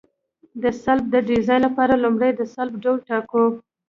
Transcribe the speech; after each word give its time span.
د 0.61 0.63
سلب 0.83 1.05
د 1.11 1.15
ډیزاین 1.29 1.61
لپاره 1.67 2.01
لومړی 2.03 2.31
د 2.35 2.41
سلب 2.53 2.73
ډول 2.83 2.97
ټاکو 3.09 3.43